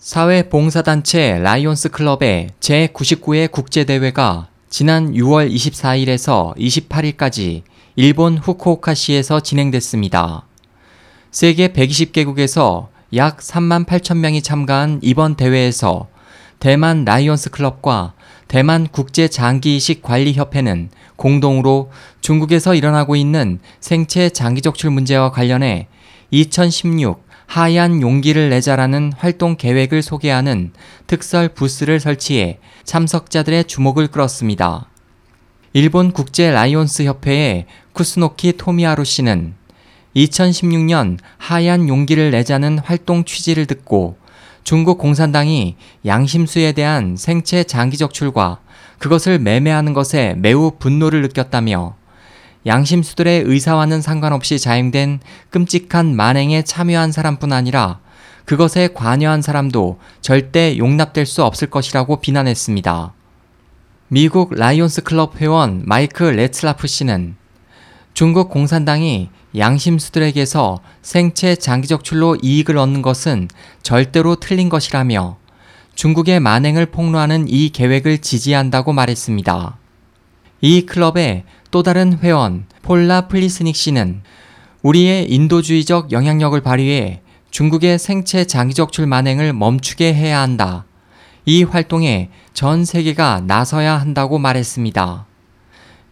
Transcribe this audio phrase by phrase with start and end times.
[0.00, 7.60] 사회봉사단체 라이온스 클럽의 제99회 국제대회가 지난 6월 24일에서 28일까지
[7.96, 10.46] 일본 후쿠오카시에서 진행됐습니다.
[11.30, 16.08] 세계 120개국에서 약 3만 8천 명이 참가한 이번 대회에서
[16.60, 18.14] 대만 라이온스 클럽과
[18.48, 21.90] 대만 국제 장기 이식 관리 협회는 공동으로
[22.22, 25.88] 중국에서 일어나고 있는 생체 장기적출 문제와 관련해
[26.30, 30.70] 2016 하얀 용기를 내자라는 활동 계획을 소개하는
[31.08, 34.86] 특설 부스를 설치해 참석자들의 주목을 끌었습니다.
[35.72, 39.54] 일본 국제 라이온스 협회의 쿠스노키 토미하루 씨는
[40.14, 44.16] 2016년 하얀 용기를 내자는 활동 취지를 듣고
[44.62, 45.74] 중국 공산당이
[46.06, 48.60] 양심수에 대한 생체 장기 적출과
[49.00, 51.96] 그것을 매매하는 것에 매우 분노를 느꼈다며
[52.66, 55.20] 양심수들의 의사와는 상관없이 자행된
[55.50, 58.00] 끔찍한 만행에 참여한 사람뿐 아니라
[58.44, 63.12] 그것에 관여한 사람도 절대 용납될 수 없을 것이라고 비난했습니다.
[64.08, 67.36] 미국 라이온스 클럽 회원 마이크 레츠라프 씨는
[68.12, 73.48] 중국 공산당이 양심수들에게서 생체 장기적출로 이익을 얻는 것은
[73.82, 75.38] 절대로 틀린 것이라며
[75.94, 79.79] 중국의 만행을 폭로하는 이 계획을 지지한다고 말했습니다.
[80.60, 84.22] 이 클럽의 또 다른 회원 폴라 플리스닉 씨는
[84.82, 90.84] 우리의 인도주의적 영향력을 발휘해 중국의 생체 장기적출 만행을 멈추게 해야 한다.
[91.46, 95.26] 이 활동에 전 세계가 나서야 한다고 말했습니다.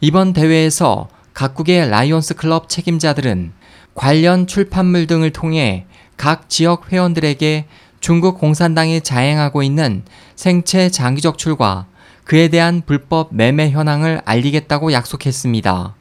[0.01, 3.53] 이번 대회에서 각국의 라이온스 클럽 책임자들은
[3.95, 7.67] 관련 출판물 등을 통해 각 지역 회원들에게
[8.01, 10.05] 중국 공산당이 자행하고 있는
[10.37, 11.87] 생체 장기적출과
[12.29, 15.95] 그에 대한 불법 매매 현황을 알리겠다고 약속했습니다.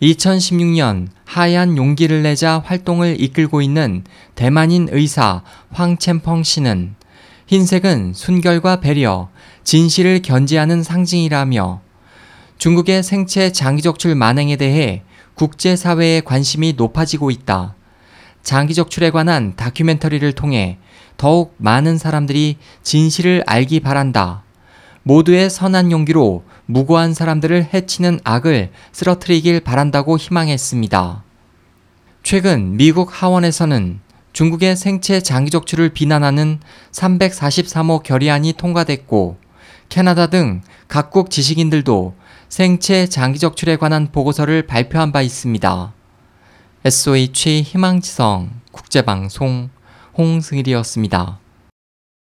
[0.00, 4.04] 2016년 하얀 용기를 내자 활동을 이끌고 있는
[4.36, 6.94] 대만인 의사 황첸펑 씨는
[7.48, 9.30] 흰색은 순결과 배려,
[9.64, 11.80] 진실을 견지하는 상징이라며
[12.58, 15.02] 중국의 생체 장기적출 만행에 대해
[15.34, 17.74] 국제사회의 관심이 높아지고 있다.
[18.44, 20.78] 장기적출에 관한 다큐멘터리를 통해
[21.16, 24.44] 더욱 많은 사람들이 진실을 알기 바란다.
[25.02, 31.24] 모두의 선한 용기로 무고한 사람들을 해치는 악을 쓰러트리길 바란다고 희망했습니다.
[32.22, 34.00] 최근 미국 하원에서는
[34.32, 36.60] 중국의 생체 장기 적출을 비난하는
[36.92, 39.36] 343호 결의안이 통과됐고
[39.88, 42.14] 캐나다 등 각국 지식인들도
[42.48, 45.92] 생체 장기 적출에 관한 보고서를 발표한 바 있습니다.
[46.84, 49.70] SOH 희망지성 국제방송
[50.16, 51.41] 홍승일이었습니다.